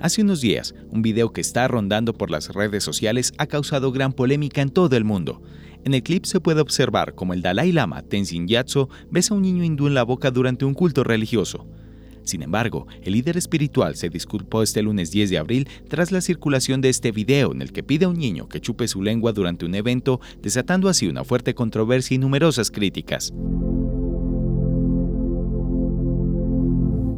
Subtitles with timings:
[0.00, 4.14] Hace unos días, un video que está rondando por las redes sociales ha causado gran
[4.14, 5.42] polémica en todo el mundo.
[5.84, 9.42] En el clip se puede observar cómo el Dalai Lama Tenzin Gyatso besa a un
[9.42, 11.66] niño hindú en la boca durante un culto religioso.
[12.24, 16.80] Sin embargo, el líder espiritual se disculpó este lunes 10 de abril tras la circulación
[16.80, 19.66] de este video en el que pide a un niño que chupe su lengua durante
[19.66, 23.34] un evento, desatando así una fuerte controversia y numerosas críticas.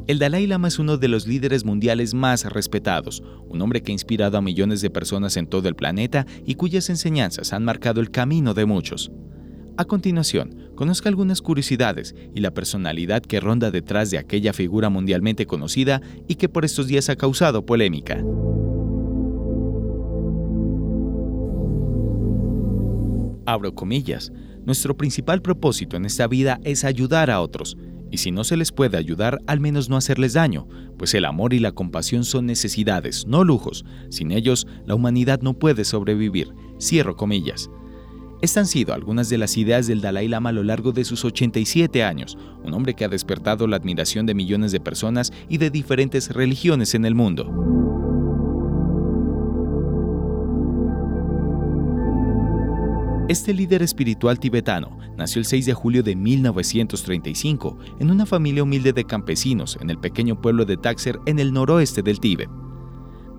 [0.08, 3.94] El Dalai Lama es uno de los líderes mundiales más respetados, un hombre que ha
[3.94, 8.10] inspirado a millones de personas en todo el planeta y cuyas enseñanzas han marcado el
[8.10, 9.12] camino de muchos.
[9.76, 15.46] A continuación, conozca algunas curiosidades y la personalidad que ronda detrás de aquella figura mundialmente
[15.46, 18.16] conocida y que por estos días ha causado polémica.
[23.46, 24.32] Abro comillas,
[24.64, 27.76] nuestro principal propósito en esta vida es ayudar a otros,
[28.12, 30.68] y si no se les puede ayudar, al menos no hacerles daño,
[30.98, 33.84] pues el amor y la compasión son necesidades, no lujos.
[34.10, 36.52] Sin ellos, la humanidad no puede sobrevivir.
[36.78, 37.70] Cierro comillas.
[38.42, 41.24] Estas han sido algunas de las ideas del Dalai Lama a lo largo de sus
[41.24, 45.70] 87 años, un hombre que ha despertado la admiración de millones de personas y de
[45.70, 47.81] diferentes religiones en el mundo.
[53.32, 58.92] Este líder espiritual tibetano nació el 6 de julio de 1935 en una familia humilde
[58.92, 62.50] de campesinos en el pequeño pueblo de Taxer en el noroeste del Tíbet.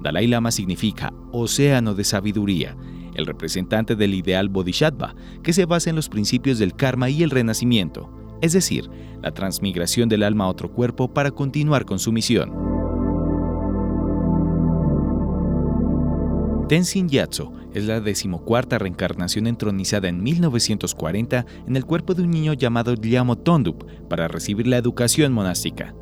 [0.01, 2.75] Dalai Lama significa océano de sabiduría,
[3.13, 7.29] el representante del ideal Bodhisattva, que se basa en los principios del karma y el
[7.29, 8.09] renacimiento,
[8.41, 8.89] es decir,
[9.21, 12.72] la transmigración del alma a otro cuerpo para continuar con su misión.
[16.67, 22.53] Tenzin Gyatso es la decimocuarta reencarnación entronizada en 1940 en el cuerpo de un niño
[22.53, 25.93] llamado Lyamo Tondup para recibir la educación monástica.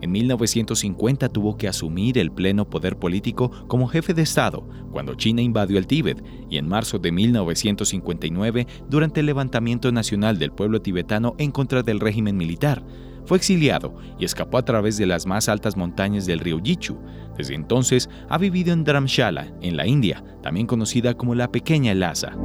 [0.00, 5.40] En 1950 tuvo que asumir el pleno poder político como jefe de Estado cuando China
[5.40, 11.36] invadió el Tíbet y en marzo de 1959 durante el levantamiento nacional del pueblo tibetano
[11.38, 12.82] en contra del régimen militar
[13.24, 16.98] fue exiliado y escapó a través de las más altas montañas del río Yichu.
[17.36, 22.36] Desde entonces ha vivido en Dharamshala, en la India, también conocida como la Pequeña Lhasa.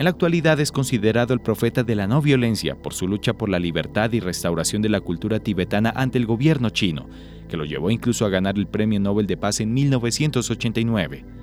[0.00, 3.50] En la actualidad es considerado el profeta de la no violencia por su lucha por
[3.50, 7.06] la libertad y restauración de la cultura tibetana ante el gobierno chino,
[7.50, 11.39] que lo llevó incluso a ganar el Premio Nobel de Paz en 1989.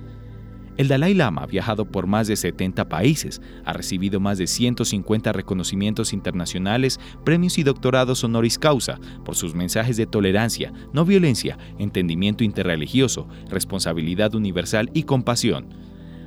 [0.78, 5.32] El Dalai Lama ha viajado por más de 70 países, ha recibido más de 150
[5.32, 12.44] reconocimientos internacionales, premios y doctorados honoris causa por sus mensajes de tolerancia, no violencia, entendimiento
[12.44, 15.66] interreligioso, responsabilidad universal y compasión.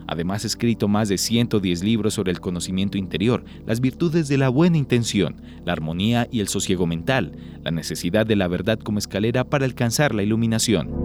[0.06, 4.50] Además ha escrito más de 110 libros sobre el conocimiento interior, las virtudes de la
[4.50, 9.45] buena intención, la armonía y el sosiego mental, la necesidad de la verdad como escalera
[9.45, 11.00] para alcanzar la iluminación.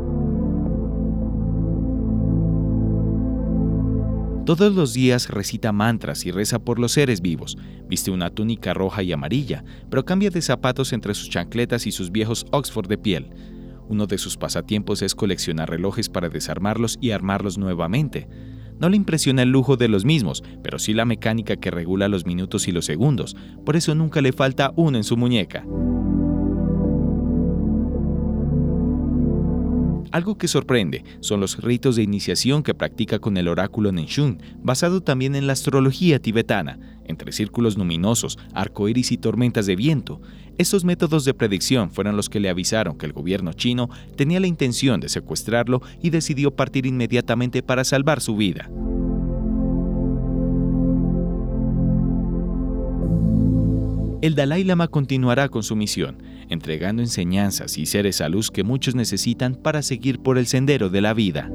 [4.47, 7.59] Todos los días recita mantras y reza por los seres vivos.
[7.89, 12.13] Viste una túnica roja y amarilla, pero cambia de zapatos entre sus chancletas y sus
[12.13, 13.29] viejos Oxford de piel.
[13.89, 18.29] Uno de sus pasatiempos es coleccionar relojes para desarmarlos y armarlos nuevamente.
[18.79, 22.25] No le impresiona el lujo de los mismos, pero sí la mecánica que regula los
[22.25, 23.35] minutos y los segundos,
[23.65, 25.65] por eso nunca le falta uno en su muñeca.
[30.13, 35.01] Algo que sorprende son los ritos de iniciación que practica con el oráculo Nenshun, basado
[35.01, 40.21] también en la astrología tibetana, entre círculos luminosos, arcoíris y tormentas de viento.
[40.59, 44.47] Estos métodos de predicción fueron los que le avisaron que el gobierno chino tenía la
[44.47, 48.71] intención de secuestrarlo y decidió partir inmediatamente para salvar su vida.
[54.23, 58.95] El Dalai Lama continuará con su misión, entregando enseñanzas y seres a luz que muchos
[58.95, 61.51] necesitan para seguir por el sendero de la vida.